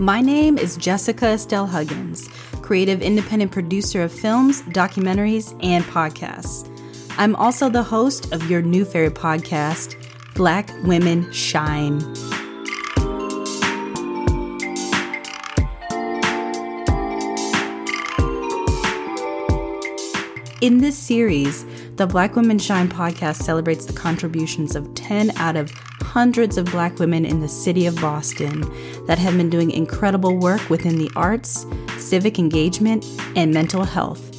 My 0.00 0.22
name 0.22 0.56
is 0.56 0.78
Jessica 0.78 1.26
Estelle 1.34 1.66
Huggins, 1.66 2.26
creative 2.62 3.02
independent 3.02 3.52
producer 3.52 4.00
of 4.00 4.10
films, 4.10 4.62
documentaries, 4.62 5.54
and 5.62 5.84
podcasts. 5.84 6.66
I'm 7.18 7.36
also 7.36 7.68
the 7.68 7.82
host 7.82 8.32
of 8.32 8.48
your 8.48 8.62
new 8.62 8.86
favorite 8.86 9.12
podcast, 9.12 9.96
Black 10.34 10.70
Women 10.84 11.30
Shine. 11.32 12.00
In 20.62 20.78
this 20.78 20.96
series, 20.96 21.66
the 21.96 22.06
Black 22.06 22.36
Women 22.36 22.58
Shine 22.58 22.88
podcast 22.88 23.42
celebrates 23.42 23.84
the 23.84 23.92
contributions 23.92 24.74
of 24.74 24.94
10 24.94 25.32
out 25.32 25.56
of 25.56 25.70
hundreds 26.10 26.58
of 26.58 26.64
black 26.66 26.98
women 26.98 27.24
in 27.24 27.38
the 27.38 27.46
city 27.46 27.86
of 27.86 27.94
Boston 28.00 28.62
that 29.06 29.16
have 29.16 29.36
been 29.36 29.48
doing 29.48 29.70
incredible 29.70 30.36
work 30.36 30.68
within 30.68 30.98
the 30.98 31.08
arts, 31.14 31.66
civic 31.98 32.36
engagement, 32.36 33.06
and 33.36 33.54
mental 33.54 33.84
health. 33.84 34.29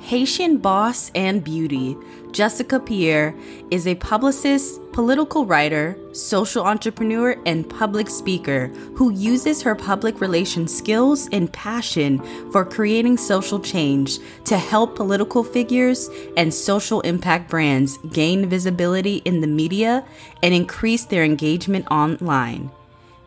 Haitian 0.00 0.58
boss 0.58 1.10
and 1.14 1.42
beauty, 1.42 1.96
Jessica 2.30 2.78
Pierre 2.78 3.34
is 3.70 3.86
a 3.86 3.94
publicist, 3.96 4.80
political 4.92 5.46
writer, 5.46 5.98
social 6.12 6.64
entrepreneur, 6.64 7.34
and 7.46 7.68
public 7.68 8.08
speaker 8.08 8.68
who 8.94 9.10
uses 9.12 9.62
her 9.62 9.74
public 9.74 10.20
relations 10.20 10.76
skills 10.76 11.28
and 11.32 11.52
passion 11.52 12.20
for 12.52 12.64
creating 12.64 13.16
social 13.16 13.58
change 13.58 14.18
to 14.44 14.58
help 14.58 14.96
political 14.96 15.42
figures 15.42 16.10
and 16.36 16.52
social 16.52 17.00
impact 17.00 17.48
brands 17.48 17.98
gain 18.12 18.48
visibility 18.48 19.16
in 19.24 19.40
the 19.40 19.46
media 19.46 20.04
and 20.42 20.54
increase 20.54 21.04
their 21.04 21.24
engagement 21.24 21.86
online. 21.90 22.70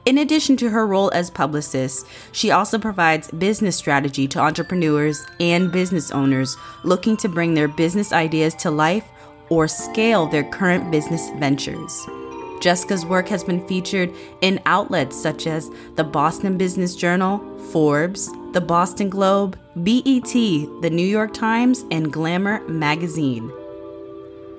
In 0.09 0.17
addition 0.17 0.57
to 0.57 0.71
her 0.71 0.87
role 0.87 1.11
as 1.13 1.29
publicist, 1.29 2.07
she 2.31 2.49
also 2.49 2.79
provides 2.79 3.29
business 3.29 3.75
strategy 3.75 4.27
to 4.29 4.39
entrepreneurs 4.39 5.23
and 5.39 5.71
business 5.71 6.09
owners 6.09 6.57
looking 6.83 7.15
to 7.17 7.29
bring 7.29 7.53
their 7.53 7.67
business 7.67 8.11
ideas 8.11 8.55
to 8.55 8.71
life 8.71 9.03
or 9.49 9.67
scale 9.67 10.25
their 10.25 10.45
current 10.45 10.89
business 10.89 11.29
ventures. 11.37 12.07
Jessica's 12.59 13.05
work 13.05 13.27
has 13.27 13.43
been 13.43 13.63
featured 13.67 14.11
in 14.41 14.59
outlets 14.65 15.15
such 15.15 15.45
as 15.45 15.69
the 15.93 16.03
Boston 16.03 16.57
Business 16.57 16.95
Journal, 16.95 17.37
Forbes, 17.71 18.31
the 18.53 18.61
Boston 18.61 19.11
Globe, 19.11 19.59
BET, 19.75 20.33
the 20.33 20.89
New 20.91 21.05
York 21.05 21.35
Times, 21.35 21.85
and 21.91 22.11
Glamour 22.11 22.67
magazine. 22.67 23.51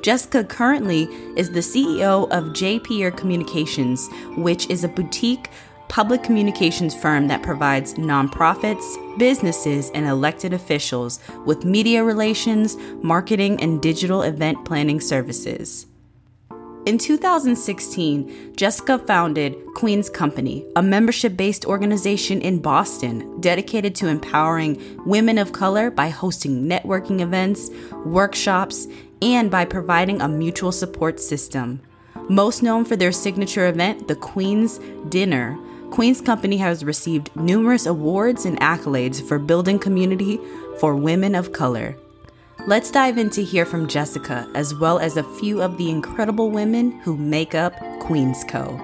Jessica 0.02 0.44
currently 0.44 1.04
is 1.36 1.50
the 1.50 1.60
CEO 1.60 2.28
of 2.30 2.54
J. 2.54 2.78
Communications, 3.10 4.08
which 4.36 4.68
is 4.70 4.82
a 4.82 4.88
boutique 4.88 5.50
public 5.88 6.22
communications 6.22 6.94
firm 6.94 7.26
that 7.26 7.42
provides 7.42 7.94
nonprofits, 7.94 9.18
businesses, 9.18 9.90
and 9.90 10.06
elected 10.06 10.52
officials 10.52 11.18
with 11.44 11.64
media 11.64 12.04
relations, 12.04 12.76
marketing, 13.02 13.60
and 13.60 13.82
digital 13.82 14.22
event 14.22 14.64
planning 14.64 15.00
services. 15.00 15.86
In 16.86 16.96
2016, 16.96 18.56
Jessica 18.56 18.98
founded 18.98 19.54
Queen's 19.74 20.08
Company, 20.08 20.64
a 20.76 20.82
membership 20.82 21.36
based 21.36 21.66
organization 21.66 22.40
in 22.40 22.58
Boston 22.58 23.38
dedicated 23.38 23.94
to 23.96 24.08
empowering 24.08 24.80
women 25.04 25.36
of 25.36 25.52
color 25.52 25.90
by 25.90 26.08
hosting 26.08 26.66
networking 26.66 27.20
events, 27.20 27.70
workshops, 28.06 28.86
and 29.20 29.50
by 29.50 29.66
providing 29.66 30.22
a 30.22 30.28
mutual 30.28 30.72
support 30.72 31.20
system. 31.20 31.80
Most 32.30 32.62
known 32.62 32.86
for 32.86 32.96
their 32.96 33.12
signature 33.12 33.68
event, 33.68 34.08
the 34.08 34.16
Queen's 34.16 34.80
Dinner, 35.10 35.58
Queen's 35.90 36.22
Company 36.22 36.56
has 36.56 36.82
received 36.82 37.34
numerous 37.36 37.84
awards 37.84 38.46
and 38.46 38.58
accolades 38.60 39.20
for 39.20 39.38
building 39.38 39.78
community 39.78 40.40
for 40.78 40.96
women 40.96 41.34
of 41.34 41.52
color. 41.52 41.96
Let's 42.70 42.92
dive 42.92 43.18
in 43.18 43.30
to 43.30 43.42
hear 43.42 43.66
from 43.66 43.88
Jessica, 43.88 44.48
as 44.54 44.76
well 44.76 45.00
as 45.00 45.16
a 45.16 45.24
few 45.24 45.60
of 45.60 45.76
the 45.76 45.90
incredible 45.90 46.52
women 46.52 46.92
who 47.00 47.16
make 47.16 47.52
up 47.52 47.74
Queen's 47.98 48.44
Co. 48.44 48.78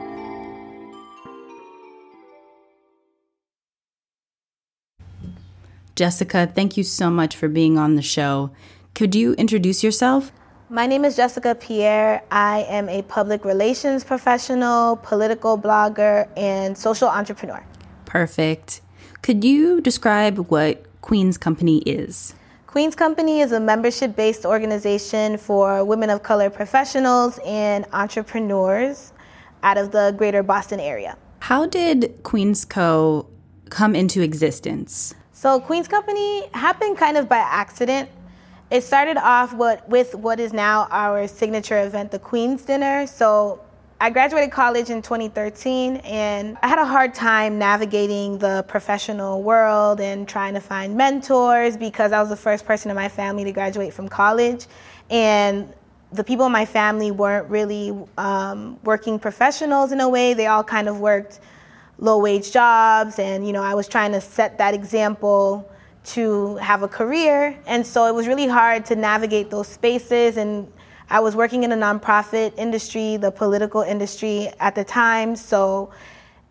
Jessica, 5.95 6.51
thank 6.53 6.77
you 6.77 6.83
so 6.83 7.11
much 7.11 7.37
for 7.37 7.47
being 7.47 7.79
on 7.79 7.95
the 7.95 8.03
show. 8.03 8.51
Could 8.97 9.15
you 9.15 9.35
introduce 9.35 9.85
yourself? 9.85 10.33
My 10.69 10.89
name 10.89 11.05
is 11.05 11.15
Jessica 11.15 11.55
Pierre. 11.55 12.25
I 12.33 12.67
am 12.69 12.89
a 12.89 13.03
public 13.03 13.45
relations 13.45 14.03
professional, 14.03 14.97
political 14.97 15.57
blogger, 15.57 16.29
and 16.37 16.77
social 16.77 17.07
entrepreneur. 17.07 17.65
Perfect. 18.05 18.81
Could 19.23 19.45
you 19.45 19.81
describe 19.81 20.39
what 20.51 20.85
Queen's 21.03 21.39
Company 21.39 21.83
is? 21.83 22.35
Queen's 22.77 22.95
Company 22.95 23.41
is 23.41 23.53
a 23.53 23.59
membership 23.59 24.15
based 24.15 24.45
organization 24.45 25.39
for 25.39 25.83
women 25.83 26.11
of 26.11 26.23
color 26.23 26.51
professionals 26.51 27.41
and 27.43 27.87
entrepreneurs 27.95 29.15
out 29.63 29.79
of 29.79 29.93
the 29.93 30.15
greater 30.19 30.43
Boston 30.43 30.79
area. 30.79 31.17
How 31.41 31.65
did 31.65 32.23
Queen's 32.23 32.67
Co. 32.67 33.31
come 33.71 33.97
into 33.97 34.21
existence? 34.21 35.15
So, 35.33 35.59
Queen's 35.59 35.89
Company 35.89 36.49
happened 36.53 36.99
kind 36.99 37.17
of 37.17 37.31
by 37.31 37.39
accident. 37.39 38.11
It 38.71 38.83
started 38.83 39.17
off 39.17 39.55
what, 39.55 39.89
with 39.89 40.15
what 40.15 40.39
is 40.39 40.53
now 40.53 40.87
our 40.91 41.27
signature 41.29 41.83
event, 41.83 42.11
the 42.11 42.19
Queen's 42.19 42.61
Dinner. 42.61 43.07
So 43.07 43.59
I 43.99 44.11
graduated 44.11 44.51
college 44.51 44.91
in 44.91 45.01
2013 45.01 45.97
and 45.97 46.59
I 46.63 46.69
had 46.69 46.79
a 46.79 46.85
hard 46.85 47.15
time 47.15 47.59
navigating 47.59 48.37
the 48.37 48.63
professional 48.69 49.43
world 49.43 50.03
and 50.03 50.29
trying 50.29 50.53
to 50.53 50.61
find 50.61 50.95
mentors 50.99 51.79
because 51.79 52.13
I 52.13 52.21
was 52.21 52.29
the 52.29 52.37
first 52.37 52.67
person 52.67 52.91
in 52.91 52.95
my 52.95 53.09
family 53.09 53.43
to 53.45 53.53
graduate 53.53 53.95
from 53.95 54.07
college. 54.07 54.67
And 55.09 55.73
the 56.13 56.23
people 56.23 56.45
in 56.45 56.53
my 56.53 56.67
family 56.67 57.11
weren't 57.11 57.49
really 57.49 57.97
um, 58.19 58.79
working 58.85 59.19
professionals 59.19 59.93
in 59.93 60.01
a 60.03 60.09
way. 60.11 60.35
They 60.35 60.47
all 60.47 60.63
kind 60.63 60.91
of 60.91 61.01
worked 61.01 61.41
low 61.99 62.19
wage 62.19 62.53
jobs. 62.53 63.19
And, 63.19 63.47
you 63.47 63.55
know, 63.55 63.63
I 63.63 63.75
was 63.75 63.89
trying 63.89 64.13
to 64.13 64.21
set 64.21 64.59
that 64.59 64.75
example 64.75 65.73
to 66.05 66.57
have 66.57 66.83
a 66.83 66.89
career. 66.89 67.59
And 67.67 67.85
so 67.87 68.05
it 68.05 68.15
was 68.15 68.29
really 68.29 68.47
hard 68.47 68.85
to 68.87 68.95
navigate 68.95 69.49
those 69.49 69.69
spaces. 69.69 70.37
And 70.37 70.71
I 71.09 71.21
was 71.21 71.37
working 71.37 71.63
in 71.63 71.71
the 71.71 71.77
nonprofit 71.77 72.53
industry, 72.57 73.17
the 73.17 73.31
political 73.31 73.83
industry 73.83 74.51
at 74.59 74.75
the 74.75 74.85
time. 74.85 75.37
So 75.37 75.91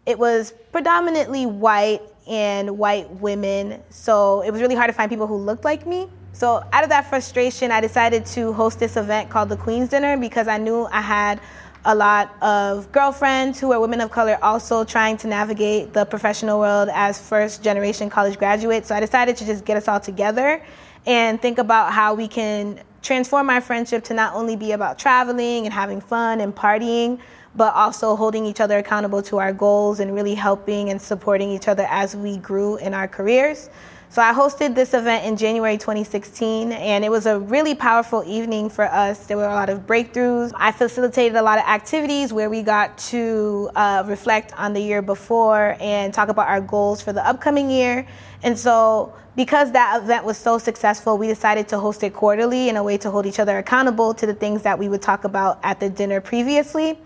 it 0.05 0.17
was 0.17 0.53
predominantly 0.71 1.45
white 1.45 2.01
and 2.27 2.77
white 2.77 3.09
women. 3.11 3.81
So 3.89 4.41
it 4.41 4.51
was 4.51 4.61
really 4.61 4.75
hard 4.75 4.89
to 4.89 4.93
find 4.93 5.09
people 5.09 5.27
who 5.27 5.37
looked 5.37 5.65
like 5.65 5.85
me. 5.85 6.09
So 6.31 6.63
out 6.73 6.83
of 6.83 6.89
that 6.89 7.09
frustration, 7.09 7.71
I 7.71 7.81
decided 7.81 8.25
to 8.27 8.53
host 8.53 8.79
this 8.79 8.97
event 8.97 9.29
called 9.29 9.49
the 9.49 9.57
Queen's 9.57 9.89
Dinner 9.89 10.17
because 10.17 10.47
I 10.47 10.57
knew 10.57 10.85
I 10.91 11.01
had 11.01 11.39
a 11.85 11.93
lot 11.93 12.35
of 12.41 12.91
girlfriends 12.91 13.59
who 13.59 13.71
are 13.71 13.79
women 13.79 14.01
of 14.01 14.09
color 14.09 14.37
also 14.41 14.83
trying 14.83 15.17
to 15.17 15.27
navigate 15.27 15.93
the 15.93 16.03
professional 16.03 16.59
world 16.59 16.89
as 16.91 17.21
first 17.21 17.63
generation 17.63 18.09
college 18.09 18.37
graduates. 18.37 18.87
So 18.87 18.95
I 18.95 18.99
decided 18.99 19.37
to 19.37 19.45
just 19.45 19.65
get 19.65 19.77
us 19.77 19.87
all 19.87 19.99
together 19.99 20.63
and 21.05 21.39
think 21.41 21.59
about 21.59 21.93
how 21.93 22.15
we 22.15 22.27
can 22.27 22.81
transform 23.05 23.51
our 23.51 23.61
friendship 23.61 24.03
to 24.03 24.13
not 24.15 24.33
only 24.33 24.55
be 24.55 24.71
about 24.71 24.97
traveling 24.97 25.65
and 25.65 25.73
having 25.73 26.01
fun 26.01 26.41
and 26.41 26.55
partying, 26.55 27.19
but 27.55 27.73
also 27.75 28.15
holding 28.15 28.45
each 28.45 28.59
other 28.59 28.79
accountable 28.79 29.21
to 29.21 29.37
our 29.37 29.53
goals 29.53 29.99
and 29.99 30.13
really 30.13 30.33
helping 30.33 30.89
and 30.89 30.99
supporting 30.99 31.51
each 31.51 31.67
other 31.67 31.85
as 31.89 32.15
we 32.15 32.37
grew 32.37 32.77
in 32.77 32.93
our 32.93 33.07
careers. 33.07 33.69
So 34.15 34.21
I 34.21 34.31
hosted 34.31 34.75
this 34.75 34.93
event 34.93 35.25
in 35.25 35.35
January 35.35 35.77
2016, 35.77 36.71
and 36.71 37.03
it 37.03 37.11
was 37.11 37.25
a 37.25 37.37
really 37.37 37.75
powerful 37.75 38.23
evening 38.25 38.69
for 38.69 38.85
us. 38.85 39.27
There 39.27 39.35
were 39.35 39.43
a 39.43 39.53
lot 39.53 39.69
of 39.69 39.85
breakthroughs. 39.85 40.53
I 40.55 40.71
facilitated 40.71 41.35
a 41.35 41.41
lot 41.41 41.57
of 41.57 41.65
activities 41.65 42.31
where 42.31 42.49
we 42.49 42.61
got 42.61 42.97
to 43.09 43.69
uh, 43.75 44.05
reflect 44.07 44.53
on 44.57 44.71
the 44.71 44.79
year 44.79 45.01
before 45.01 45.75
and 45.81 46.13
talk 46.13 46.29
about 46.29 46.47
our 46.47 46.61
goals 46.61 47.01
for 47.01 47.11
the 47.11 47.27
upcoming 47.27 47.69
year. 47.69 48.07
And 48.41 48.57
so, 48.57 49.13
because 49.35 49.73
that 49.73 50.01
event 50.01 50.23
was 50.23 50.37
so 50.37 50.59
successful, 50.59 51.17
we 51.17 51.27
decided 51.27 51.67
to 51.67 51.77
host 51.77 52.01
it 52.01 52.13
quarterly 52.13 52.69
in 52.69 52.77
a 52.77 52.83
way 52.83 52.97
to 52.99 53.11
hold 53.11 53.25
each 53.25 53.39
other 53.39 53.57
accountable 53.57 54.13
to 54.13 54.25
the 54.25 54.33
things 54.33 54.61
that 54.61 54.79
we 54.79 54.87
would 54.87 55.01
talk 55.01 55.25
about 55.25 55.59
at 55.61 55.81
the 55.81 55.89
dinner 55.89 56.21
previously. 56.21 56.97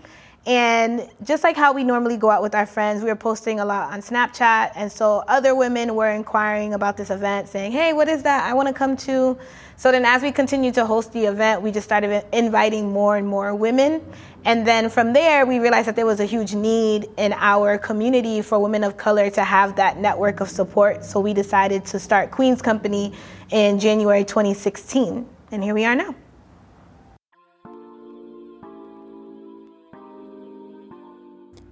And 0.46 1.06
just 1.22 1.44
like 1.44 1.54
how 1.54 1.74
we 1.74 1.84
normally 1.84 2.16
go 2.16 2.30
out 2.30 2.40
with 2.40 2.54
our 2.54 2.64
friends, 2.64 3.02
we 3.02 3.10
were 3.10 3.16
posting 3.16 3.60
a 3.60 3.64
lot 3.64 3.92
on 3.92 4.00
Snapchat. 4.00 4.72
And 4.74 4.90
so 4.90 5.22
other 5.28 5.54
women 5.54 5.94
were 5.94 6.08
inquiring 6.08 6.72
about 6.72 6.96
this 6.96 7.10
event, 7.10 7.48
saying, 7.48 7.72
hey, 7.72 7.92
what 7.92 8.08
is 8.08 8.22
that? 8.22 8.44
I 8.44 8.54
want 8.54 8.66
to 8.68 8.74
come 8.74 8.96
to. 8.98 9.36
So 9.76 9.92
then, 9.92 10.04
as 10.04 10.22
we 10.22 10.32
continued 10.32 10.74
to 10.74 10.86
host 10.86 11.12
the 11.12 11.26
event, 11.26 11.60
we 11.62 11.70
just 11.70 11.86
started 11.86 12.24
inviting 12.32 12.90
more 12.90 13.16
and 13.16 13.26
more 13.26 13.54
women. 13.54 14.02
And 14.46 14.66
then 14.66 14.88
from 14.88 15.12
there, 15.12 15.44
we 15.44 15.58
realized 15.58 15.88
that 15.88 15.96
there 15.96 16.06
was 16.06 16.20
a 16.20 16.24
huge 16.24 16.54
need 16.54 17.08
in 17.18 17.34
our 17.34 17.76
community 17.76 18.40
for 18.40 18.58
women 18.58 18.82
of 18.82 18.96
color 18.96 19.28
to 19.30 19.44
have 19.44 19.76
that 19.76 19.98
network 19.98 20.40
of 20.40 20.48
support. 20.48 21.04
So 21.04 21.20
we 21.20 21.34
decided 21.34 21.84
to 21.86 21.98
start 21.98 22.30
Queen's 22.30 22.62
Company 22.62 23.12
in 23.50 23.78
January 23.78 24.24
2016. 24.24 25.28
And 25.52 25.62
here 25.62 25.74
we 25.74 25.84
are 25.84 25.94
now. 25.94 26.14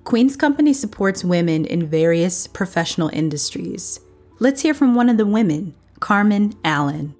Queen's 0.08 0.38
Company 0.38 0.72
supports 0.72 1.22
women 1.22 1.66
in 1.66 1.86
various 1.86 2.46
professional 2.46 3.10
industries. 3.12 4.00
Let's 4.38 4.62
hear 4.62 4.72
from 4.72 4.94
one 4.94 5.10
of 5.10 5.18
the 5.18 5.26
women, 5.26 5.74
Carmen 6.00 6.54
Allen. 6.64 7.14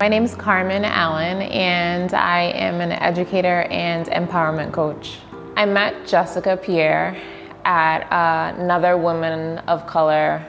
My 0.00 0.08
name 0.08 0.24
is 0.24 0.34
Carmen 0.34 0.84
Allen, 0.84 1.42
and 1.42 2.12
I 2.12 2.46
am 2.56 2.80
an 2.80 2.90
educator 2.90 3.68
and 3.70 4.06
empowerment 4.06 4.72
coach. 4.72 5.18
I 5.54 5.64
met 5.66 6.08
Jessica 6.08 6.56
Pierre 6.56 7.16
at 7.64 8.00
another 8.58 8.96
Women 8.96 9.58
of 9.68 9.86
Color 9.86 10.44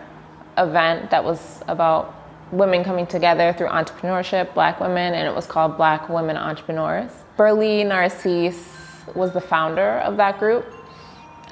event 0.58 1.12
that 1.12 1.24
was 1.24 1.62
about 1.68 2.16
women 2.51 2.84
coming 2.84 3.06
together 3.06 3.54
through 3.54 3.68
entrepreneurship, 3.68 4.56
black 4.56 4.80
women, 4.80 5.13
and 5.13 5.28
it 5.28 5.36
was 5.36 5.46
called 5.46 5.78
Black 5.78 6.10
Women 6.10 6.36
Entrepreneurs. 6.36 7.12
Burley 7.38 7.84
Narcisse 7.84 8.72
was 9.13 9.34
the 9.34 9.42
founder 9.42 10.00
of 10.00 10.18
that 10.18 10.40
group, 10.40 10.66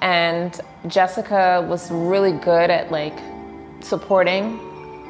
and 0.03 0.59
Jessica 0.87 1.65
was 1.67 1.89
really 1.89 2.33
good 2.33 2.69
at 2.69 2.91
like 2.91 3.17
supporting 3.79 4.59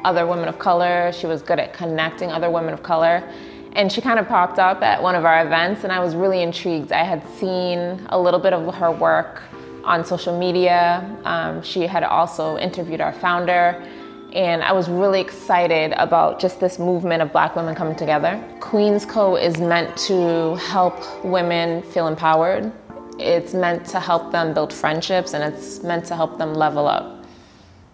other 0.04 0.24
women 0.24 0.48
of 0.48 0.60
color. 0.60 1.10
She 1.12 1.26
was 1.26 1.42
good 1.42 1.58
at 1.58 1.74
connecting 1.74 2.30
other 2.30 2.48
women 2.48 2.72
of 2.72 2.84
color. 2.84 3.28
And 3.72 3.90
she 3.90 4.00
kind 4.00 4.20
of 4.20 4.28
popped 4.28 4.60
up 4.60 4.82
at 4.82 5.02
one 5.02 5.16
of 5.16 5.24
our 5.24 5.44
events, 5.44 5.82
and 5.82 5.92
I 5.92 5.98
was 5.98 6.14
really 6.14 6.42
intrigued. 6.42 6.92
I 6.92 7.02
had 7.02 7.28
seen 7.30 8.06
a 8.10 8.20
little 8.20 8.38
bit 8.38 8.52
of 8.52 8.72
her 8.72 8.92
work 8.92 9.42
on 9.82 10.04
social 10.04 10.38
media. 10.38 11.02
Um, 11.24 11.60
she 11.60 11.88
had 11.88 12.04
also 12.04 12.56
interviewed 12.58 13.00
our 13.00 13.12
founder, 13.14 13.84
and 14.32 14.62
I 14.62 14.70
was 14.70 14.88
really 14.88 15.20
excited 15.20 15.92
about 15.96 16.38
just 16.38 16.60
this 16.60 16.78
movement 16.78 17.20
of 17.20 17.32
black 17.32 17.56
women 17.56 17.74
coming 17.74 17.96
together. 17.96 18.40
Queens 18.60 19.04
Co 19.04 19.34
is 19.34 19.58
meant 19.58 19.96
to 20.06 20.54
help 20.54 21.24
women 21.24 21.82
feel 21.82 22.06
empowered. 22.06 22.72
It's 23.18 23.54
meant 23.54 23.86
to 23.86 24.00
help 24.00 24.32
them 24.32 24.54
build 24.54 24.72
friendships, 24.72 25.34
and 25.34 25.42
it's 25.44 25.82
meant 25.82 26.04
to 26.06 26.16
help 26.16 26.38
them 26.38 26.54
level 26.54 26.86
up. 26.86 27.24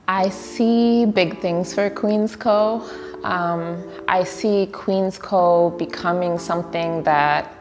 I 0.09 0.29
see 0.29 1.07
big 1.07 1.41
things 1.41 1.75
for 1.75 1.89
Queens 1.91 2.35
Co. 2.37 2.83
Um, 3.23 3.83
I 4.09 4.25
see 4.25 4.67
Queens 4.73 5.19
Co. 5.19 5.71
becoming 5.71 6.39
something 6.39 7.03
that 7.05 7.55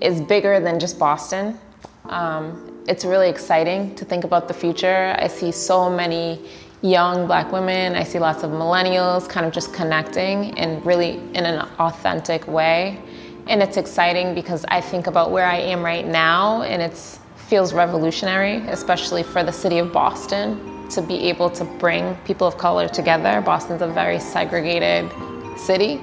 is 0.00 0.20
bigger 0.20 0.58
than 0.58 0.80
just 0.80 0.98
Boston. 0.98 1.58
Um, 2.06 2.82
it's 2.88 3.04
really 3.04 3.28
exciting 3.28 3.94
to 3.94 4.04
think 4.04 4.24
about 4.24 4.48
the 4.48 4.54
future. 4.54 5.14
I 5.18 5.28
see 5.28 5.52
so 5.52 5.88
many 5.88 6.40
young 6.82 7.26
black 7.26 7.50
women, 7.50 7.94
I 7.94 8.04
see 8.04 8.18
lots 8.18 8.42
of 8.42 8.50
millennials 8.50 9.26
kind 9.26 9.46
of 9.46 9.52
just 9.52 9.72
connecting 9.72 10.58
and 10.58 10.84
really 10.84 11.12
in 11.34 11.46
an 11.46 11.66
authentic 11.78 12.46
way. 12.46 13.00
And 13.46 13.62
it's 13.62 13.76
exciting 13.76 14.34
because 14.34 14.64
I 14.68 14.80
think 14.80 15.06
about 15.06 15.30
where 15.30 15.44
I 15.44 15.56
am 15.56 15.82
right 15.82 16.06
now 16.06 16.62
and 16.62 16.80
it 16.80 16.96
feels 17.36 17.74
revolutionary, 17.74 18.56
especially 18.68 19.22
for 19.22 19.44
the 19.44 19.52
city 19.52 19.78
of 19.78 19.92
Boston 19.92 20.88
to 20.88 21.02
be 21.02 21.28
able 21.28 21.50
to 21.50 21.64
bring 21.64 22.14
people 22.24 22.46
of 22.46 22.56
color 22.56 22.88
together. 22.88 23.42
Boston's 23.42 23.82
a 23.82 23.86
very 23.86 24.18
segregated 24.18 25.10
city, 25.58 26.00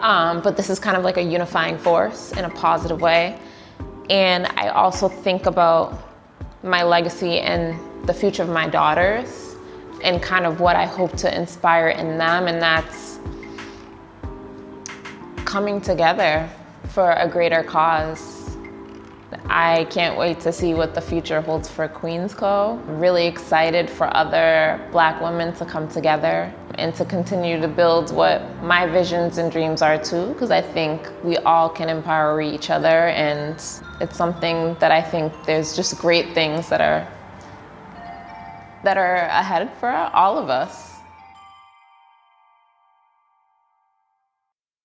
um, 0.00 0.42
but 0.42 0.56
this 0.56 0.70
is 0.70 0.80
kind 0.80 0.96
of 0.96 1.04
like 1.04 1.18
a 1.18 1.22
unifying 1.22 1.78
force 1.78 2.32
in 2.32 2.44
a 2.44 2.50
positive 2.50 3.00
way. 3.00 3.38
And 4.10 4.46
I 4.56 4.68
also 4.68 5.08
think 5.08 5.46
about 5.46 6.02
my 6.64 6.82
legacy 6.82 7.38
and 7.38 7.78
the 8.08 8.14
future 8.14 8.42
of 8.42 8.48
my 8.48 8.68
daughters 8.68 9.54
and 10.02 10.20
kind 10.20 10.46
of 10.46 10.58
what 10.58 10.74
I 10.74 10.86
hope 10.86 11.16
to 11.18 11.32
inspire 11.32 11.90
in 11.90 12.18
them, 12.18 12.48
and 12.48 12.60
that's 12.60 13.20
coming 15.44 15.80
together 15.80 16.48
for 16.92 17.12
a 17.12 17.28
greater 17.28 17.62
cause 17.62 18.42
I 19.46 19.84
can't 19.90 20.18
wait 20.18 20.40
to 20.40 20.52
see 20.52 20.74
what 20.74 20.94
the 20.94 21.00
future 21.00 21.40
holds 21.40 21.68
for 21.68 21.88
Queens 21.88 22.34
Co. 22.34 22.76
Really 22.86 23.26
excited 23.26 23.88
for 23.88 24.14
other 24.14 24.80
black 24.92 25.20
women 25.20 25.54
to 25.54 25.64
come 25.64 25.88
together 25.88 26.52
and 26.74 26.94
to 26.94 27.04
continue 27.04 27.60
to 27.60 27.68
build 27.68 28.14
what 28.14 28.42
my 28.62 28.86
visions 28.86 29.38
and 29.38 29.50
dreams 29.50 29.82
are 29.82 30.02
too, 30.02 30.28
because 30.28 30.50
I 30.50 30.60
think 30.60 31.10
we 31.24 31.38
all 31.38 31.68
can 31.68 31.88
empower 31.88 32.40
each 32.40 32.70
other 32.70 33.08
and 33.08 33.54
it's 34.00 34.16
something 34.16 34.74
that 34.74 34.90
I 34.90 35.02
think 35.02 35.32
there's 35.44 35.74
just 35.74 35.98
great 35.98 36.34
things 36.34 36.68
that 36.68 36.80
are 36.80 37.06
that 38.84 38.96
are 38.96 39.14
ahead 39.14 39.70
for 39.78 39.90
all 39.90 40.38
of 40.38 40.50
us. 40.50 40.91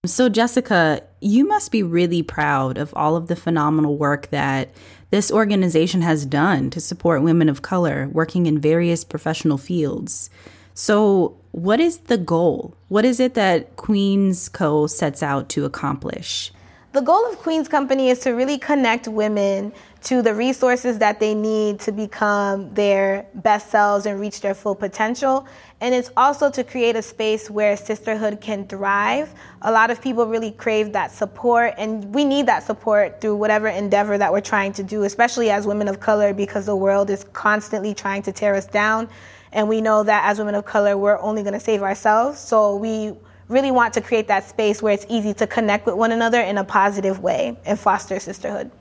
So, 0.07 0.30
Jessica, 0.30 1.01
you 1.21 1.45
must 1.48 1.71
be 1.71 1.83
really 1.83 2.24
proud 2.24 2.77
of 2.77 2.94
all 2.95 3.15
of 3.15 3.27
the 3.27 3.36
phenomenal 3.36 3.98
work 3.98 4.30
that 4.30 4.69
this 5.09 5.31
organization 5.31 6.01
has 6.01 6.25
done 6.25 6.69
to 6.71 6.81
support 6.81 7.24
women 7.24 7.50
of 7.50 7.62
color 7.62 8.09
working 8.12 8.45
in 8.45 8.59
various 8.59 9.04
professional 9.04 9.57
fields. 9.57 10.30
So, 10.74 11.38
what 11.51 11.80
is 11.80 11.98
the 12.00 12.18
goal? 12.18 12.75
What 12.88 13.04
is 13.04 13.19
it 13.19 13.33
that 13.33 13.75
Queens 13.75 14.48
Co. 14.48 14.88
sets 14.88 15.21
out 15.21 15.50
to 15.50 15.65
accomplish? 15.65 16.51
The 16.98 17.04
goal 17.04 17.28
of 17.30 17.38
Queens 17.38 17.68
Company 17.68 18.10
is 18.10 18.22
to 18.22 18.32
really 18.32 18.58
connect 18.58 19.08
women 19.08 19.72
to 20.06 20.24
the 20.24 20.34
resources 20.34 20.98
that 20.98 21.20
they 21.20 21.36
need 21.36 21.80
to 21.82 21.92
become 21.92 22.74
their 22.74 23.28
best 23.36 23.70
selves 23.70 24.08
and 24.08 24.20
reach 24.20 24.42
their 24.42 24.56
full 24.56 24.74
potential. 24.74 25.46
And 25.80 25.94
it's 25.94 26.10
also 26.18 26.50
to 26.50 26.64
create 26.64 26.96
a 26.96 27.04
space 27.04 27.52
where 27.52 27.78
sisterhood 27.78 28.42
can 28.42 28.66
thrive. 28.66 29.32
A 29.62 29.72
lot 29.72 29.92
of 29.92 30.02
people 30.02 30.26
really 30.26 30.50
crave 30.50 30.92
that 30.94 31.12
support, 31.12 31.76
and 31.78 32.16
we 32.16 32.26
need 32.26 32.48
that 32.48 32.64
support 32.64 33.22
through 33.22 33.36
whatever 33.36 33.68
endeavor 33.68 34.18
that 34.18 34.32
we're 34.32 34.42
trying 34.42 34.74
to 34.74 34.82
do, 34.82 35.04
especially 35.04 35.52
as 35.52 35.68
women 35.68 35.88
of 35.88 36.00
color, 36.00 36.34
because 36.34 36.66
the 36.66 36.76
world 36.76 37.12
is 37.12 37.26
constantly 37.26 37.94
trying 37.94 38.24
to 38.24 38.32
tear 38.32 38.56
us 38.56 38.66
down. 38.66 39.08
And 39.52 39.70
we 39.70 39.82
know 39.82 40.02
that 40.02 40.26
as 40.26 40.40
women 40.40 40.56
of 40.56 40.66
color, 40.66 40.98
we're 40.98 41.20
only 41.20 41.44
going 41.44 41.54
to 41.54 41.60
save 41.60 41.84
ourselves. 41.84 42.40
So 42.40 42.76
we 42.76 43.14
really 43.48 43.72
want 43.72 43.94
to 43.94 44.02
create 44.02 44.28
that 44.28 44.48
space 44.48 44.82
where 44.82 44.94
it's 44.94 45.06
easy 45.10 45.34
to 45.36 45.48
connect 45.48 45.86
with 45.86 45.96
one 45.96 46.12
another 46.12 46.42
in 46.42 46.58
a 46.58 46.64
positive 46.64 47.20
way 47.20 47.58
and 47.66 47.80
foster 47.80 48.20
sisterhood. 48.20 48.72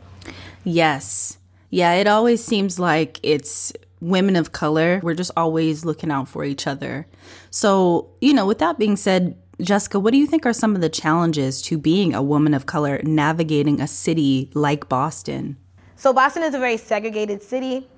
Yes. 0.64 1.38
Yeah, 1.70 1.94
it 1.94 2.06
always 2.06 2.44
seems 2.44 2.78
like 2.78 3.20
it's 3.22 3.72
women 4.00 4.36
of 4.36 4.52
color. 4.52 5.00
We're 5.02 5.14
just 5.14 5.32
always 5.36 5.84
looking 5.84 6.10
out 6.10 6.28
for 6.28 6.44
each 6.44 6.66
other. 6.66 7.06
So, 7.50 8.10
you 8.20 8.34
know, 8.34 8.46
with 8.46 8.58
that 8.58 8.78
being 8.78 8.96
said, 8.96 9.36
Jessica, 9.60 9.98
what 9.98 10.12
do 10.12 10.18
you 10.18 10.26
think 10.26 10.44
are 10.44 10.52
some 10.52 10.74
of 10.74 10.82
the 10.82 10.88
challenges 10.88 11.62
to 11.62 11.78
being 11.78 12.14
a 12.14 12.22
woman 12.22 12.52
of 12.52 12.66
color 12.66 13.00
navigating 13.04 13.80
a 13.80 13.86
city 13.86 14.50
like 14.54 14.88
Boston? 14.88 15.56
So, 15.96 16.12
Boston 16.12 16.42
is 16.42 16.54
a 16.54 16.58
very 16.58 16.76
segregated 16.76 17.42
city. 17.42 17.88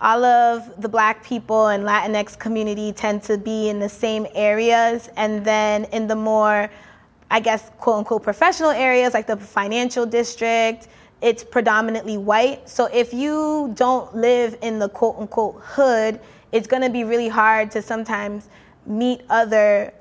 All 0.00 0.24
of 0.24 0.80
the 0.80 0.88
black 0.88 1.24
people 1.24 1.68
and 1.68 1.84
Latinx 1.84 2.38
community 2.38 2.92
tend 2.92 3.22
to 3.24 3.38
be 3.38 3.68
in 3.68 3.78
the 3.78 3.88
same 3.88 4.26
areas. 4.34 5.08
And 5.16 5.44
then 5.44 5.84
in 5.84 6.06
the 6.06 6.16
more, 6.16 6.70
I 7.30 7.40
guess, 7.40 7.70
quote 7.78 7.98
unquote, 7.98 8.22
professional 8.22 8.70
areas 8.70 9.14
like 9.14 9.26
the 9.26 9.36
financial 9.36 10.04
district, 10.04 10.88
it's 11.22 11.42
predominantly 11.42 12.18
white. 12.18 12.68
So 12.68 12.86
if 12.92 13.14
you 13.14 13.72
don't 13.74 14.14
live 14.14 14.58
in 14.60 14.78
the 14.78 14.88
quote 14.88 15.16
unquote 15.18 15.60
hood, 15.62 16.20
it's 16.52 16.66
going 16.66 16.82
to 16.82 16.90
be 16.90 17.04
really 17.04 17.28
hard 17.28 17.70
to 17.70 17.82
sometimes 17.82 18.48
meet 18.84 19.22
other 19.30 19.92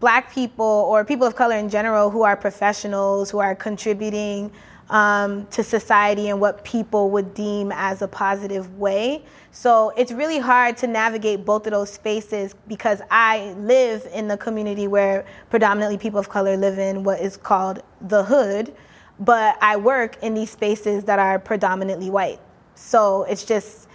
black 0.00 0.32
people 0.32 0.64
or 0.64 1.04
people 1.04 1.26
of 1.26 1.36
color 1.36 1.56
in 1.56 1.68
general 1.68 2.10
who 2.10 2.22
are 2.22 2.36
professionals, 2.36 3.30
who 3.30 3.38
are 3.38 3.54
contributing 3.54 4.50
um, 4.90 5.46
to 5.46 5.62
society 5.62 6.28
and 6.28 6.40
what 6.40 6.64
people 6.64 7.10
would 7.10 7.34
deem 7.34 7.72
as 7.72 8.02
a 8.02 8.08
positive 8.08 8.78
way. 8.78 9.24
So 9.50 9.92
it's 9.96 10.12
really 10.12 10.38
hard 10.38 10.76
to 10.78 10.86
navigate 10.86 11.44
both 11.44 11.66
of 11.66 11.72
those 11.72 11.90
spaces 11.90 12.54
because 12.68 13.00
I 13.10 13.52
live 13.58 14.06
in 14.12 14.28
the 14.28 14.36
community 14.36 14.88
where 14.88 15.24
predominantly 15.50 15.98
people 15.98 16.18
of 16.18 16.28
color 16.28 16.56
live 16.56 16.78
in 16.78 17.04
what 17.04 17.20
is 17.20 17.36
called 17.36 17.82
the 18.00 18.24
hood 18.24 18.74
but 19.20 19.56
I 19.60 19.76
work 19.76 20.16
in 20.22 20.34
these 20.34 20.50
spaces 20.50 21.04
that 21.04 21.18
are 21.18 21.38
predominantly 21.38 22.10
white. 22.10 22.40
So 22.74 23.22
it's 23.24 23.44
just 23.44 23.88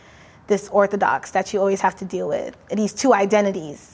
this 0.48 0.70
orthodox 0.70 1.32
that 1.32 1.54
you 1.54 1.60
always 1.60 1.82
have 1.82 1.96
to 1.98 2.06
deal 2.06 2.28
with, 2.28 2.56
these 2.72 2.94
two 2.94 3.14
identities. 3.14 3.89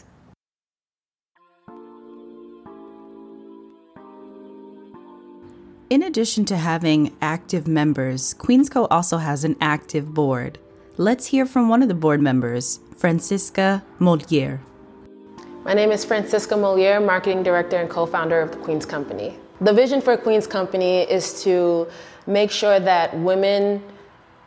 In 5.88 6.02
addition 6.02 6.46
to 6.46 6.58
having 6.58 7.16
active 7.22 7.68
members, 7.68 8.34
Queensco 8.34 8.88
also 8.90 9.18
has 9.18 9.44
an 9.44 9.56
active 9.62 10.16
board. 10.16 10.58
Let's 10.98 11.28
hear 11.28 11.46
from 11.46 11.70
one 11.70 11.84
of 11.84 11.90
the 11.90 11.94
board 11.94 12.22
members, 12.22 12.80
Francisca 12.98 13.84
Moliere. 14.00 14.62
My 15.64 15.76
name 15.76 15.92
is 15.92 16.04
Francisca 16.04 16.58
Moliere, 16.58 17.00
Marketing 17.00 17.44
Director 17.44 17.78
and 17.78 17.88
co 17.88 18.08
founder 18.08 18.42
of 18.42 18.50
the 18.50 18.58
Queens 18.58 18.84
Company. 18.84 19.38
The 19.62 19.74
vision 19.74 20.02
for 20.02 20.18
Queen's 20.18 20.48
Company 20.48 21.02
is 21.02 21.44
to 21.44 21.88
make 22.26 22.50
sure 22.50 22.80
that 22.80 23.16
women 23.20 23.84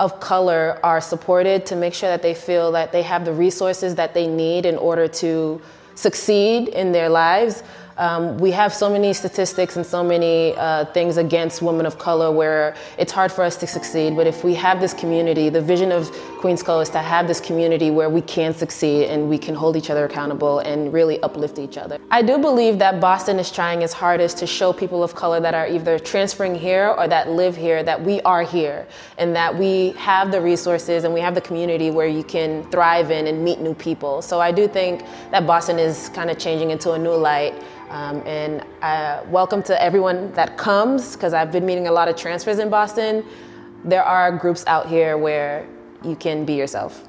of 0.00 0.18
color 0.18 0.80
are 0.82 1.00
supported, 1.00 1.64
to 1.66 1.76
make 1.76 1.94
sure 1.94 2.08
that 2.08 2.20
they 2.20 2.34
feel 2.34 2.72
that 2.72 2.90
they 2.90 3.02
have 3.02 3.24
the 3.24 3.32
resources 3.32 3.94
that 3.94 4.12
they 4.12 4.26
need 4.26 4.66
in 4.66 4.76
order 4.76 5.06
to 5.06 5.62
succeed 5.94 6.68
in 6.68 6.90
their 6.90 7.08
lives. 7.08 7.62
Um, 7.98 8.38
we 8.38 8.52
have 8.52 8.72
so 8.72 8.88
many 8.88 9.12
statistics 9.12 9.76
and 9.76 9.84
so 9.84 10.04
many 10.04 10.54
uh, 10.56 10.84
things 10.86 11.16
against 11.16 11.62
women 11.62 11.84
of 11.84 11.98
color 11.98 12.30
where 12.30 12.76
it's 12.96 13.10
hard 13.10 13.32
for 13.32 13.42
us 13.42 13.56
to 13.56 13.66
succeed. 13.66 14.16
But 14.16 14.26
if 14.28 14.44
we 14.44 14.54
have 14.54 14.80
this 14.80 14.94
community, 14.94 15.48
the 15.48 15.60
vision 15.60 15.90
of 15.90 16.10
Queens 16.38 16.62
Co 16.62 16.78
is 16.78 16.88
to 16.90 17.00
have 17.00 17.26
this 17.26 17.40
community 17.40 17.90
where 17.90 18.08
we 18.08 18.20
can 18.22 18.54
succeed 18.54 19.06
and 19.08 19.28
we 19.28 19.38
can 19.38 19.56
hold 19.56 19.76
each 19.76 19.90
other 19.90 20.04
accountable 20.04 20.60
and 20.60 20.92
really 20.92 21.20
uplift 21.22 21.58
each 21.58 21.76
other. 21.76 21.98
I 22.12 22.22
do 22.22 22.38
believe 22.38 22.78
that 22.78 23.00
Boston 23.00 23.40
is 23.40 23.50
trying 23.50 23.82
its 23.82 23.92
hardest 23.92 24.38
to 24.38 24.46
show 24.46 24.72
people 24.72 25.02
of 25.02 25.16
color 25.16 25.40
that 25.40 25.52
are 25.54 25.66
either 25.66 25.98
transferring 25.98 26.54
here 26.54 26.94
or 26.96 27.08
that 27.08 27.28
live 27.30 27.56
here 27.56 27.82
that 27.82 28.00
we 28.00 28.20
are 28.20 28.44
here 28.44 28.86
and 29.18 29.34
that 29.34 29.56
we 29.56 29.90
have 29.98 30.30
the 30.30 30.40
resources 30.40 31.02
and 31.02 31.12
we 31.12 31.18
have 31.18 31.34
the 31.34 31.40
community 31.40 31.90
where 31.90 32.06
you 32.06 32.22
can 32.22 32.62
thrive 32.70 33.10
in 33.10 33.26
and 33.26 33.42
meet 33.42 33.58
new 33.58 33.74
people. 33.74 34.22
So 34.22 34.40
I 34.40 34.52
do 34.52 34.68
think 34.68 35.02
that 35.32 35.44
Boston 35.44 35.80
is 35.80 36.08
kind 36.10 36.30
of 36.30 36.38
changing 36.38 36.70
into 36.70 36.92
a 36.92 36.98
new 36.98 37.14
light. 37.14 37.60
Um, 37.90 38.22
and 38.26 38.64
uh, 38.82 39.24
welcome 39.28 39.62
to 39.64 39.82
everyone 39.82 40.30
that 40.32 40.56
comes 40.56 41.16
because 41.16 41.32
I've 41.32 41.50
been 41.50 41.66
meeting 41.66 41.88
a 41.88 41.92
lot 41.92 42.06
of 42.06 42.14
transfers 42.14 42.60
in 42.60 42.70
Boston. 42.70 43.24
There 43.84 44.04
are 44.04 44.30
groups 44.36 44.64
out 44.66 44.86
here 44.88 45.16
where 45.16 45.66
you 46.04 46.16
can 46.16 46.44
be 46.44 46.54
yourself. 46.54 47.08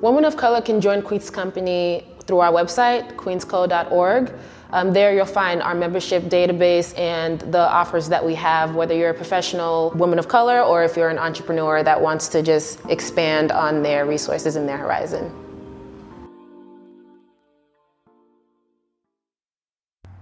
Women 0.00 0.24
of 0.24 0.36
color 0.36 0.60
can 0.60 0.80
join 0.80 1.02
Queens 1.02 1.30
Company 1.30 2.06
through 2.26 2.40
our 2.40 2.52
website, 2.52 3.16
queensco.org. 3.16 4.32
Um, 4.72 4.92
there 4.92 5.14
you'll 5.14 5.24
find 5.24 5.62
our 5.62 5.74
membership 5.74 6.24
database 6.24 6.98
and 6.98 7.40
the 7.52 7.60
offers 7.60 8.08
that 8.08 8.24
we 8.24 8.34
have, 8.34 8.74
whether 8.74 8.94
you're 8.94 9.10
a 9.10 9.14
professional 9.14 9.90
woman 9.92 10.18
of 10.18 10.26
color 10.26 10.60
or 10.60 10.82
if 10.82 10.96
you're 10.96 11.10
an 11.10 11.18
entrepreneur 11.18 11.82
that 11.82 12.00
wants 12.00 12.28
to 12.28 12.42
just 12.42 12.84
expand 12.86 13.52
on 13.52 13.82
their 13.82 14.04
resources 14.04 14.56
and 14.56 14.68
their 14.68 14.78
horizon. 14.78 15.30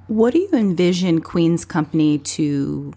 What 0.09 0.35
do 0.35 0.41
you 0.41 0.51
envision 0.53 1.23
Queen's 1.23 1.65
Company 1.65 2.19
to 2.19 2.93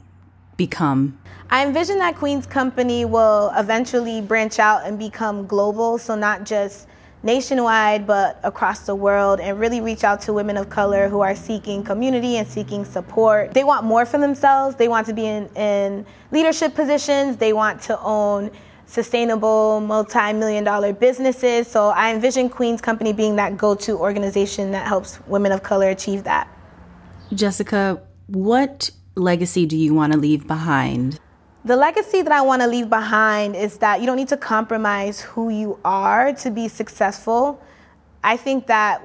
become? 0.57 1.19
I 1.49 1.65
envision 1.65 1.99
that 1.99 2.15
Queen's 2.15 2.45
Company 2.45 3.05
will 3.05 3.51
eventually 3.55 4.21
branch 4.21 4.59
out 4.59 4.85
and 4.85 4.97
become 4.97 5.45
global, 5.45 5.97
so 5.97 6.15
not 6.15 6.43
just 6.43 6.87
nationwide, 7.23 8.05
but 8.05 8.39
across 8.43 8.85
the 8.85 8.95
world, 8.95 9.39
and 9.39 9.59
really 9.59 9.81
reach 9.81 10.03
out 10.03 10.21
to 10.21 10.33
women 10.33 10.57
of 10.57 10.69
color 10.69 11.09
who 11.09 11.21
are 11.21 11.35
seeking 11.35 11.83
community 11.83 12.37
and 12.37 12.47
seeking 12.47 12.85
support. 12.85 13.53
They 13.53 13.63
want 13.63 13.83
more 13.83 14.05
for 14.05 14.19
themselves. 14.19 14.75
They 14.75 14.87
want 14.87 15.07
to 15.07 15.13
be 15.13 15.25
in, 15.25 15.47
in 15.55 16.05
leadership 16.31 16.75
positions. 16.75 17.37
They 17.37 17.53
want 17.53 17.81
to 17.83 17.99
own 17.99 18.51
sustainable 18.85 19.81
multi-million 19.81 20.63
dollar 20.63 20.93
businesses. 20.93 21.67
So 21.67 21.89
I 21.89 22.13
envision 22.13 22.49
Queen's 22.49 22.81
Company 22.81 23.13
being 23.13 23.35
that 23.37 23.57
go-to 23.57 23.97
organization 23.97 24.71
that 24.71 24.87
helps 24.87 25.19
women 25.27 25.51
of 25.51 25.63
color 25.63 25.89
achieve 25.89 26.23
that. 26.25 26.47
Jessica, 27.33 28.01
what 28.27 28.91
legacy 29.15 29.65
do 29.65 29.77
you 29.77 29.93
want 29.93 30.13
to 30.13 30.19
leave 30.19 30.47
behind? 30.47 31.19
The 31.63 31.75
legacy 31.75 32.21
that 32.21 32.31
I 32.31 32.41
want 32.41 32.61
to 32.61 32.67
leave 32.67 32.89
behind 32.89 33.55
is 33.55 33.77
that 33.77 33.99
you 33.99 34.05
don't 34.05 34.17
need 34.17 34.27
to 34.27 34.37
compromise 34.37 35.21
who 35.21 35.49
you 35.49 35.79
are 35.83 36.33
to 36.33 36.51
be 36.51 36.67
successful. 36.67 37.59
I 38.23 38.37
think 38.37 38.67
that 38.67 39.01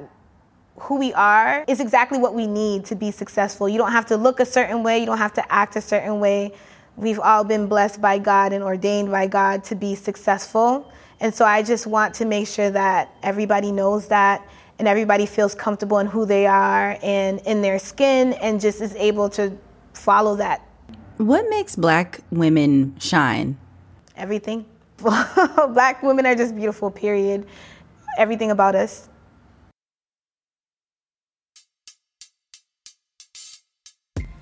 who 0.76 0.98
we 0.98 1.12
are 1.14 1.64
is 1.68 1.80
exactly 1.80 2.18
what 2.18 2.34
we 2.34 2.46
need 2.46 2.84
to 2.86 2.94
be 2.94 3.10
successful. 3.10 3.68
You 3.68 3.78
don't 3.78 3.92
have 3.92 4.06
to 4.06 4.16
look 4.16 4.40
a 4.40 4.46
certain 4.46 4.82
way, 4.82 4.98
you 4.98 5.06
don't 5.06 5.18
have 5.18 5.34
to 5.34 5.52
act 5.52 5.76
a 5.76 5.80
certain 5.80 6.20
way. 6.20 6.52
We've 6.96 7.20
all 7.20 7.44
been 7.44 7.66
blessed 7.66 8.00
by 8.00 8.18
God 8.18 8.52
and 8.52 8.62
ordained 8.62 9.10
by 9.10 9.26
God 9.26 9.64
to 9.64 9.74
be 9.74 9.94
successful. 9.94 10.90
And 11.20 11.34
so 11.34 11.44
I 11.44 11.62
just 11.62 11.86
want 11.86 12.14
to 12.16 12.24
make 12.24 12.46
sure 12.46 12.70
that 12.70 13.14
everybody 13.22 13.72
knows 13.72 14.08
that 14.08 14.46
and 14.78 14.88
everybody 14.88 15.26
feels 15.26 15.54
comfortable 15.54 15.98
in 15.98 16.06
who 16.06 16.26
they 16.26 16.46
are 16.46 16.98
and 17.02 17.40
in 17.40 17.62
their 17.62 17.78
skin 17.78 18.32
and 18.34 18.60
just 18.60 18.80
is 18.80 18.94
able 18.96 19.28
to 19.30 19.56
follow 20.00 20.36
that 20.36 20.66
what 21.20 21.50
makes 21.50 21.76
black 21.76 22.20
women 22.30 22.98
shine? 22.98 23.58
Everything. 24.16 24.64
black 24.96 26.02
women 26.02 26.24
are 26.24 26.34
just 26.34 26.56
beautiful, 26.56 26.90
period. 26.90 27.46
Everything 28.16 28.50
about 28.50 28.74
us. 28.74 29.10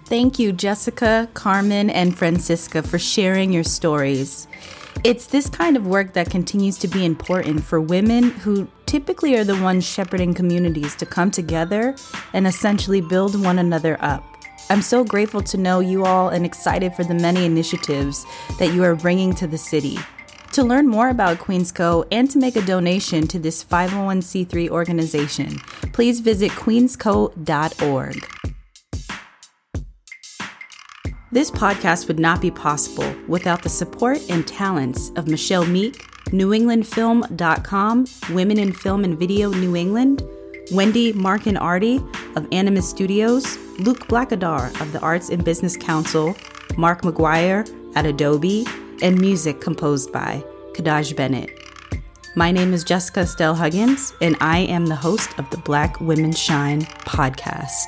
Thank 0.07 0.39
you, 0.39 0.53
Jessica, 0.53 1.29
Carmen, 1.35 1.91
and 1.91 2.17
Francisca, 2.17 2.85
for 2.85 3.01
sharing 3.01 3.53
your 3.53 3.65
stories. 3.65 4.47
It's 5.03 5.27
this 5.27 5.51
kind 5.51 5.77
of 5.77 5.85
work 5.85 6.13
that 6.13 6.31
continues 6.31 6.79
to 6.79 6.87
be 6.87 7.05
important 7.05 7.65
for 7.65 7.81
women 7.81 8.31
who 8.31 8.69
typically 8.87 9.37
are 9.37 9.45
the 9.45 9.61
ones 9.61 9.85
shepherding 9.85 10.33
communities 10.33 10.95
to 10.95 11.07
come 11.07 11.33
together 11.33 11.97
and 12.33 12.47
essentially 12.47 13.01
build 13.01 13.41
one 13.41 13.59
another 13.59 13.99
up. 14.01 14.38
I'm 14.71 14.83
so 14.83 15.03
grateful 15.03 15.41
to 15.43 15.57
know 15.57 15.81
you 15.81 16.05
all 16.05 16.29
and 16.29 16.45
excited 16.45 16.95
for 16.95 17.05
the 17.05 17.15
many 17.15 17.45
initiatives 17.45 18.27
that 18.59 18.75
you 18.75 18.85
are 18.85 18.95
bringing 18.95 19.35
to 19.37 19.47
the 19.47 19.57
city. 19.57 19.99
To 20.53 20.65
learn 20.65 20.87
more 20.87 21.09
about 21.09 21.39
Queensco 21.39 22.07
and 22.11 22.31
to 22.31 22.39
make 22.39 22.57
a 22.57 22.63
donation 22.63 23.27
to 23.29 23.39
this 23.39 23.65
501c3 23.65 24.69
organization, 24.69 25.59
please 25.93 26.21
visit 26.21 26.51
queensco.org. 26.53 28.29
This 31.31 31.51
podcast 31.51 32.09
would 32.09 32.19
not 32.19 32.41
be 32.41 32.51
possible 32.51 33.15
without 33.27 33.63
the 33.63 33.69
support 33.69 34.19
and 34.31 34.47
talents 34.47 35.11
of 35.17 35.29
Michelle 35.29 35.67
Meek, 35.67 36.03
NewEnglandFilm.com, 36.31 38.07
Women 38.35 38.59
in 38.59 38.73
Film 38.73 39.05
and 39.05 39.19
Video 39.19 39.51
New 39.51 39.77
England, 39.77 40.23
Wendy 40.71 41.15
Markin-Arty 41.15 41.97
of 42.37 42.47
Animus 42.53 42.89
Studios, 42.89 43.57
Luke 43.79 44.07
Blackadar 44.07 44.79
of 44.81 44.93
the 44.93 45.01
Arts 45.01 45.31
and 45.31 45.43
Business 45.43 45.77
Council, 45.77 46.37
Mark 46.77 47.03
McGuire 47.03 47.67
at 47.97 48.05
Adobe, 48.05 48.67
and 49.01 49.19
music 49.19 49.61
composed 49.61 50.13
by 50.13 50.45
Kadahj 50.75 51.17
Bennett. 51.17 51.51
My 52.37 52.51
name 52.51 52.75
is 52.75 52.85
Jessica 52.85 53.21
Estelle 53.21 53.55
Huggins, 53.55 54.13
and 54.21 54.37
I 54.41 54.59
am 54.59 54.87
the 54.87 54.97
host 54.97 55.31
of 55.39 55.49
the 55.51 55.57
Black 55.59 56.01
Women 56.01 56.33
Shine 56.33 56.83
podcast. 56.83 57.87